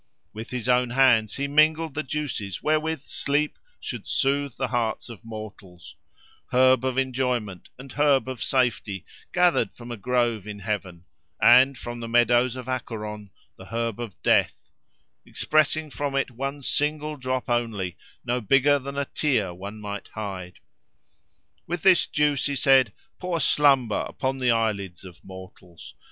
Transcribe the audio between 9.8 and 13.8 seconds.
a grove in Heaven; and, from the meadows of Acheron, the